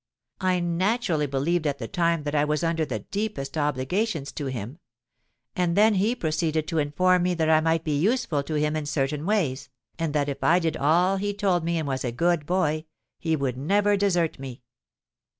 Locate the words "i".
0.39-0.59, 2.33-2.43, 7.51-7.61, 10.43-10.57